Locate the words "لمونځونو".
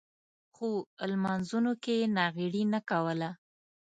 1.11-1.71